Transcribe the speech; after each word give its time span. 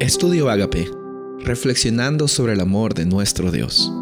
Estudio 0.00 0.48
Agape, 0.48 0.88
reflexionando 1.44 2.26
sobre 2.26 2.54
el 2.54 2.60
amor 2.60 2.94
de 2.94 3.04
nuestro 3.04 3.52
Dios. 3.52 3.92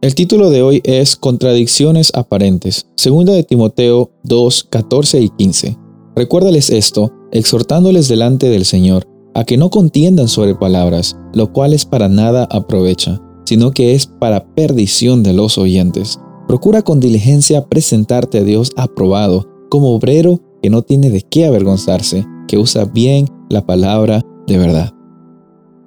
El 0.00 0.16
título 0.16 0.50
de 0.50 0.62
hoy 0.62 0.80
es 0.82 1.14
Contradicciones 1.14 2.10
aparentes, 2.16 2.88
segunda 2.96 3.32
de 3.34 3.44
Timoteo 3.44 4.10
2, 4.24 4.64
14 4.64 5.20
y 5.20 5.28
15. 5.28 5.78
Recuérdales 6.16 6.70
esto, 6.70 7.12
exhortándoles 7.30 8.08
delante 8.08 8.48
del 8.48 8.64
Señor, 8.64 9.06
a 9.36 9.44
que 9.44 9.56
no 9.56 9.70
contiendan 9.70 10.26
sobre 10.26 10.56
palabras, 10.56 11.16
lo 11.32 11.52
cual 11.52 11.72
es 11.72 11.86
para 11.86 12.08
nada 12.08 12.48
aprovecha, 12.50 13.22
sino 13.44 13.70
que 13.70 13.94
es 13.94 14.08
para 14.08 14.44
perdición 14.56 15.22
de 15.22 15.34
los 15.34 15.56
oyentes. 15.56 16.18
Procura 16.48 16.82
con 16.82 16.98
diligencia 16.98 17.68
presentarte 17.68 18.38
a 18.38 18.42
Dios 18.42 18.72
aprobado, 18.74 19.46
como 19.68 19.94
obrero 19.94 20.40
que 20.60 20.68
no 20.68 20.82
tiene 20.82 21.10
de 21.10 21.22
qué 21.22 21.46
avergonzarse, 21.46 22.26
que 22.48 22.58
usa 22.58 22.86
bien 22.86 23.28
la 23.50 23.66
palabra 23.66 24.22
de 24.46 24.56
verdad. 24.56 24.94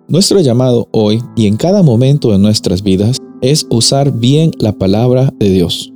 Nuestro 0.07 0.39
llamado 0.41 0.89
hoy 0.91 1.21
y 1.35 1.47
en 1.47 1.57
cada 1.57 1.81
momento 1.81 2.31
de 2.31 2.37
nuestras 2.37 2.83
vidas 2.83 3.17
es 3.41 3.65
usar 3.69 4.11
bien 4.11 4.51
la 4.59 4.73
palabra 4.73 5.33
de 5.39 5.49
Dios. 5.49 5.91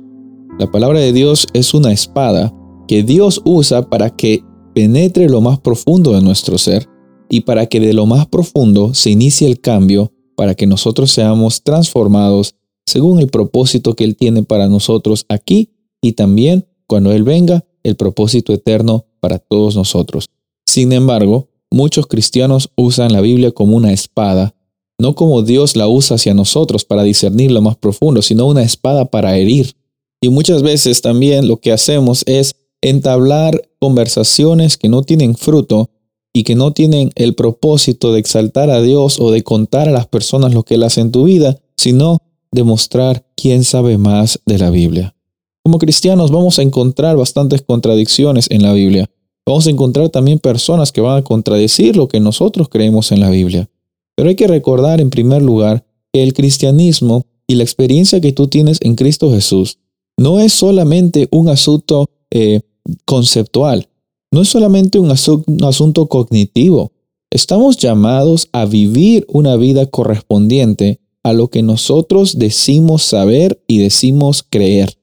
La 0.58 0.70
palabra 0.70 0.98
de 0.98 1.12
Dios 1.12 1.46
es 1.52 1.74
una 1.74 1.92
espada 1.92 2.52
que 2.88 3.02
Dios 3.02 3.42
usa 3.44 3.88
para 3.88 4.10
que 4.10 4.42
penetre 4.74 5.28
lo 5.28 5.40
más 5.40 5.60
profundo 5.60 6.12
de 6.12 6.22
nuestro 6.22 6.56
ser 6.58 6.88
y 7.28 7.42
para 7.42 7.66
que 7.66 7.80
de 7.80 7.92
lo 7.92 8.06
más 8.06 8.26
profundo 8.26 8.94
se 8.94 9.10
inicie 9.10 9.46
el 9.46 9.60
cambio 9.60 10.10
para 10.36 10.54
que 10.54 10.66
nosotros 10.66 11.10
seamos 11.10 11.62
transformados 11.62 12.54
según 12.86 13.20
el 13.20 13.28
propósito 13.28 13.94
que 13.94 14.04
Él 14.04 14.16
tiene 14.16 14.42
para 14.42 14.68
nosotros 14.68 15.26
aquí 15.28 15.70
y 16.00 16.12
también 16.12 16.66
cuando 16.86 17.12
Él 17.12 17.22
venga, 17.22 17.66
el 17.82 17.96
propósito 17.96 18.54
eterno 18.54 19.04
para 19.20 19.38
todos 19.38 19.76
nosotros. 19.76 20.26
Sin 20.66 20.92
embargo, 20.92 21.48
muchos 21.70 22.06
cristianos 22.06 22.70
usan 22.76 23.12
la 23.12 23.20
Biblia 23.20 23.50
como 23.50 23.76
una 23.76 23.92
espada, 23.92 24.54
no 24.98 25.14
como 25.14 25.42
Dios 25.42 25.76
la 25.76 25.88
usa 25.88 26.16
hacia 26.16 26.34
nosotros 26.34 26.84
para 26.84 27.02
discernir 27.02 27.50
lo 27.50 27.62
más 27.62 27.76
profundo, 27.76 28.22
sino 28.22 28.46
una 28.46 28.62
espada 28.62 29.04
para 29.04 29.36
herir. 29.36 29.74
Y 30.20 30.28
muchas 30.28 30.62
veces 30.62 31.00
también 31.00 31.46
lo 31.46 31.58
que 31.58 31.72
hacemos 31.72 32.24
es 32.26 32.56
entablar 32.80 33.68
conversaciones 33.78 34.76
que 34.76 34.88
no 34.88 35.02
tienen 35.02 35.36
fruto 35.36 35.90
y 36.32 36.42
que 36.42 36.54
no 36.54 36.72
tienen 36.72 37.10
el 37.14 37.34
propósito 37.34 38.12
de 38.12 38.20
exaltar 38.20 38.70
a 38.70 38.82
Dios 38.82 39.18
o 39.20 39.30
de 39.30 39.42
contar 39.42 39.88
a 39.88 39.92
las 39.92 40.06
personas 40.06 40.54
lo 40.54 40.62
que 40.64 40.74
Él 40.74 40.82
hace 40.82 41.00
en 41.00 41.12
tu 41.12 41.24
vida, 41.24 41.58
sino 41.76 42.18
demostrar 42.50 43.24
quién 43.36 43.64
sabe 43.64 43.98
más 43.98 44.40
de 44.46 44.58
la 44.58 44.70
Biblia. 44.70 45.14
Como 45.62 45.78
cristianos 45.78 46.30
vamos 46.30 46.58
a 46.58 46.62
encontrar 46.62 47.16
bastantes 47.16 47.62
contradicciones 47.62 48.50
en 48.50 48.62
la 48.62 48.72
Biblia. 48.72 49.08
Vamos 49.48 49.66
a 49.66 49.70
encontrar 49.70 50.10
también 50.10 50.38
personas 50.38 50.92
que 50.92 51.00
van 51.00 51.16
a 51.16 51.24
contradecir 51.24 51.96
lo 51.96 52.06
que 52.06 52.20
nosotros 52.20 52.68
creemos 52.68 53.12
en 53.12 53.20
la 53.20 53.30
Biblia. 53.30 53.70
Pero 54.14 54.28
hay 54.28 54.36
que 54.36 54.46
recordar 54.46 55.00
en 55.00 55.08
primer 55.08 55.40
lugar 55.40 55.86
que 56.12 56.22
el 56.22 56.34
cristianismo 56.34 57.24
y 57.46 57.54
la 57.54 57.62
experiencia 57.62 58.20
que 58.20 58.32
tú 58.32 58.48
tienes 58.48 58.76
en 58.82 58.94
Cristo 58.94 59.30
Jesús 59.30 59.78
no 60.18 60.38
es 60.38 60.52
solamente 60.52 61.28
un 61.30 61.48
asunto 61.48 62.10
eh, 62.30 62.60
conceptual, 63.06 63.88
no 64.30 64.42
es 64.42 64.50
solamente 64.50 64.98
un, 64.98 65.10
un 65.46 65.64
asunto 65.64 66.08
cognitivo. 66.08 66.92
Estamos 67.30 67.78
llamados 67.78 68.50
a 68.52 68.66
vivir 68.66 69.24
una 69.30 69.56
vida 69.56 69.86
correspondiente 69.86 71.00
a 71.22 71.32
lo 71.32 71.48
que 71.48 71.62
nosotros 71.62 72.38
decimos 72.38 73.02
saber 73.02 73.62
y 73.66 73.78
decimos 73.78 74.42
creer. 74.42 74.98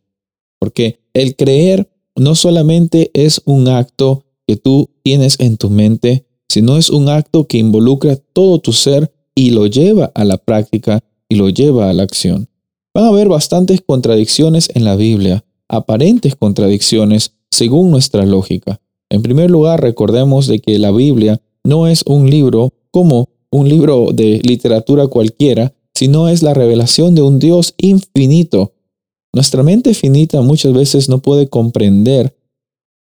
Porque 0.59 0.99
el 1.15 1.35
creer 1.35 1.89
no 2.15 2.35
solamente 2.35 3.09
es 3.15 3.41
un 3.45 3.69
acto 3.69 4.21
que 4.47 4.55
tú 4.55 4.89
tienes 5.03 5.39
en 5.39 5.57
tu 5.57 5.69
mente, 5.69 6.25
sino 6.49 6.77
es 6.77 6.89
un 6.89 7.09
acto 7.09 7.47
que 7.47 7.57
involucra 7.57 8.15
todo 8.15 8.59
tu 8.59 8.73
ser 8.73 9.11
y 9.33 9.51
lo 9.51 9.67
lleva 9.67 10.11
a 10.15 10.23
la 10.23 10.37
práctica 10.37 11.03
y 11.27 11.35
lo 11.35 11.49
lleva 11.49 11.89
a 11.89 11.93
la 11.93 12.03
acción. 12.03 12.47
Van 12.93 13.05
a 13.05 13.07
haber 13.09 13.27
bastantes 13.27 13.81
contradicciones 13.81 14.69
en 14.73 14.85
la 14.85 14.95
Biblia, 14.95 15.43
aparentes 15.67 16.35
contradicciones 16.35 17.33
según 17.51 17.91
nuestra 17.91 18.25
lógica. 18.25 18.79
En 19.09 19.21
primer 19.21 19.51
lugar, 19.51 19.81
recordemos 19.81 20.47
de 20.47 20.59
que 20.59 20.79
la 20.79 20.91
Biblia 20.91 21.41
no 21.63 21.87
es 21.87 22.03
un 22.05 22.29
libro 22.29 22.73
como 22.91 23.29
un 23.49 23.67
libro 23.67 24.11
de 24.13 24.39
literatura 24.43 25.07
cualquiera, 25.07 25.73
sino 25.93 26.27
es 26.27 26.43
la 26.43 26.53
revelación 26.53 27.15
de 27.15 27.21
un 27.21 27.39
Dios 27.39 27.73
infinito. 27.77 28.73
Nuestra 29.33 29.63
mente 29.63 29.93
finita 29.93 30.41
muchas 30.41 30.73
veces 30.73 31.09
no 31.09 31.19
puede 31.19 31.49
comprender 31.49 32.35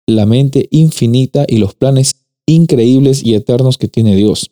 la 0.07 0.25
mente 0.25 0.67
infinita 0.71 1.45
y 1.47 1.57
los 1.57 1.75
planes 1.75 2.15
increíbles 2.45 3.23
y 3.23 3.35
eternos 3.35 3.77
que 3.77 3.87
tiene 3.87 4.15
Dios. 4.15 4.51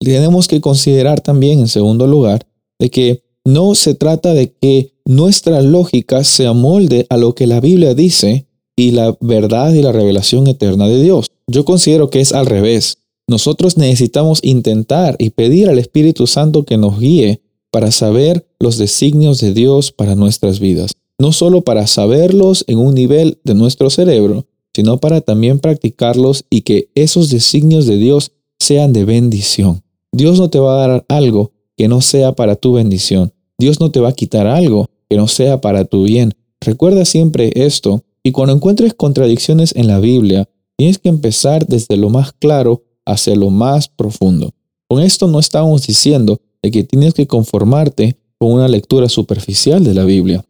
Tenemos 0.00 0.48
que 0.48 0.60
considerar 0.60 1.20
también, 1.20 1.60
en 1.60 1.68
segundo 1.68 2.06
lugar, 2.06 2.46
de 2.78 2.90
que 2.90 3.22
no 3.44 3.74
se 3.74 3.94
trata 3.94 4.34
de 4.34 4.52
que 4.52 4.94
nuestra 5.04 5.62
lógica 5.62 6.24
se 6.24 6.46
amolde 6.46 7.06
a 7.10 7.16
lo 7.16 7.34
que 7.34 7.46
la 7.46 7.60
Biblia 7.60 7.94
dice 7.94 8.46
y 8.76 8.92
la 8.92 9.16
verdad 9.20 9.72
y 9.72 9.82
la 9.82 9.92
revelación 9.92 10.46
eterna 10.46 10.88
de 10.88 11.02
Dios. 11.02 11.30
Yo 11.46 11.64
considero 11.64 12.10
que 12.10 12.20
es 12.20 12.32
al 12.32 12.46
revés. 12.46 12.98
Nosotros 13.28 13.76
necesitamos 13.76 14.40
intentar 14.42 15.16
y 15.18 15.30
pedir 15.30 15.68
al 15.68 15.78
Espíritu 15.78 16.26
Santo 16.26 16.64
que 16.64 16.76
nos 16.76 16.98
guíe 16.98 17.42
para 17.70 17.90
saber 17.90 18.46
los 18.58 18.78
designios 18.78 19.40
de 19.40 19.52
Dios 19.52 19.92
para 19.92 20.14
nuestras 20.14 20.58
vidas 20.58 20.92
no 21.22 21.30
solo 21.30 21.62
para 21.62 21.86
saberlos 21.86 22.64
en 22.66 22.78
un 22.78 22.96
nivel 22.96 23.38
de 23.44 23.54
nuestro 23.54 23.90
cerebro, 23.90 24.48
sino 24.74 24.98
para 24.98 25.20
también 25.20 25.60
practicarlos 25.60 26.44
y 26.50 26.62
que 26.62 26.90
esos 26.96 27.30
designios 27.30 27.86
de 27.86 27.96
Dios 27.96 28.32
sean 28.58 28.92
de 28.92 29.04
bendición. 29.04 29.84
Dios 30.10 30.40
no 30.40 30.50
te 30.50 30.58
va 30.58 30.74
a 30.74 30.88
dar 30.88 31.04
algo 31.08 31.52
que 31.76 31.86
no 31.86 32.00
sea 32.00 32.32
para 32.32 32.56
tu 32.56 32.72
bendición. 32.72 33.32
Dios 33.56 33.78
no 33.78 33.92
te 33.92 34.00
va 34.00 34.08
a 34.08 34.14
quitar 34.14 34.48
algo 34.48 34.90
que 35.08 35.16
no 35.16 35.28
sea 35.28 35.60
para 35.60 35.84
tu 35.84 36.02
bien. 36.02 36.32
Recuerda 36.60 37.04
siempre 37.04 37.52
esto 37.54 38.02
y 38.24 38.32
cuando 38.32 38.56
encuentres 38.56 38.92
contradicciones 38.92 39.76
en 39.76 39.86
la 39.86 40.00
Biblia, 40.00 40.48
tienes 40.76 40.98
que 40.98 41.08
empezar 41.08 41.68
desde 41.68 41.96
lo 41.96 42.10
más 42.10 42.32
claro 42.32 42.82
hacia 43.06 43.36
lo 43.36 43.50
más 43.50 43.86
profundo. 43.86 44.50
Con 44.88 45.00
esto 45.00 45.28
no 45.28 45.38
estamos 45.38 45.86
diciendo 45.86 46.40
de 46.64 46.72
que 46.72 46.82
tienes 46.82 47.14
que 47.14 47.28
conformarte 47.28 48.16
con 48.38 48.50
una 48.50 48.66
lectura 48.66 49.08
superficial 49.08 49.84
de 49.84 49.94
la 49.94 50.02
Biblia. 50.02 50.44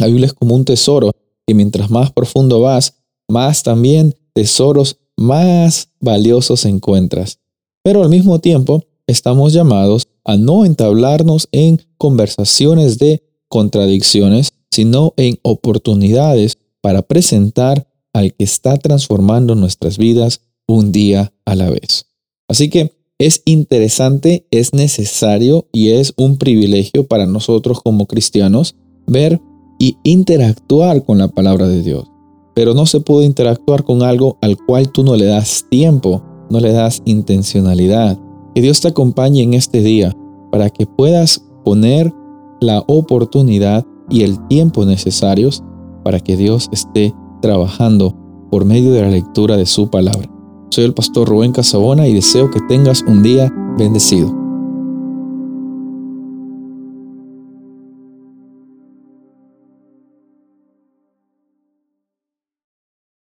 La 0.00 0.06
Biblia 0.06 0.26
es 0.26 0.32
como 0.32 0.54
un 0.54 0.64
tesoro 0.64 1.10
y 1.46 1.52
mientras 1.52 1.90
más 1.90 2.10
profundo 2.10 2.60
vas, 2.60 2.94
más 3.28 3.62
también 3.62 4.14
tesoros 4.32 4.96
más 5.14 5.90
valiosos 6.00 6.64
encuentras. 6.64 7.38
Pero 7.82 8.02
al 8.02 8.08
mismo 8.08 8.38
tiempo, 8.38 8.82
estamos 9.06 9.52
llamados 9.52 10.08
a 10.24 10.38
no 10.38 10.64
entablarnos 10.64 11.48
en 11.52 11.82
conversaciones 11.98 12.98
de 12.98 13.22
contradicciones, 13.48 14.52
sino 14.70 15.12
en 15.18 15.38
oportunidades 15.42 16.56
para 16.80 17.02
presentar 17.02 17.86
al 18.14 18.32
que 18.32 18.44
está 18.44 18.78
transformando 18.78 19.54
nuestras 19.54 19.98
vidas 19.98 20.40
un 20.66 20.92
día 20.92 21.30
a 21.44 21.56
la 21.56 21.68
vez. 21.68 22.06
Así 22.48 22.70
que 22.70 22.94
es 23.18 23.42
interesante, 23.44 24.46
es 24.50 24.72
necesario 24.72 25.68
y 25.74 25.90
es 25.90 26.14
un 26.16 26.38
privilegio 26.38 27.06
para 27.06 27.26
nosotros 27.26 27.82
como 27.82 28.06
cristianos 28.06 28.76
ver 29.06 29.42
y 29.80 29.96
interactuar 30.04 31.04
con 31.04 31.18
la 31.18 31.26
palabra 31.26 31.66
de 31.66 31.82
Dios. 31.82 32.12
Pero 32.54 32.74
no 32.74 32.84
se 32.86 33.00
puede 33.00 33.26
interactuar 33.26 33.82
con 33.82 34.02
algo 34.02 34.36
al 34.42 34.56
cual 34.58 34.90
tú 34.92 35.02
no 35.02 35.16
le 35.16 35.24
das 35.24 35.64
tiempo, 35.70 36.22
no 36.50 36.60
le 36.60 36.70
das 36.72 37.00
intencionalidad. 37.06 38.20
Que 38.54 38.60
Dios 38.60 38.80
te 38.80 38.88
acompañe 38.88 39.42
en 39.42 39.54
este 39.54 39.80
día 39.80 40.14
para 40.52 40.68
que 40.68 40.86
puedas 40.86 41.42
poner 41.64 42.12
la 42.60 42.84
oportunidad 42.86 43.86
y 44.10 44.22
el 44.22 44.46
tiempo 44.48 44.84
necesarios 44.84 45.64
para 46.04 46.20
que 46.20 46.36
Dios 46.36 46.68
esté 46.72 47.14
trabajando 47.40 48.14
por 48.50 48.66
medio 48.66 48.92
de 48.92 49.02
la 49.02 49.10
lectura 49.10 49.56
de 49.56 49.64
su 49.64 49.88
palabra. 49.88 50.28
Soy 50.70 50.84
el 50.84 50.94
pastor 50.94 51.28
Rubén 51.28 51.52
Casabona 51.52 52.06
y 52.06 52.12
deseo 52.12 52.50
que 52.50 52.60
tengas 52.68 53.02
un 53.02 53.22
día 53.22 53.50
bendecido. 53.78 54.39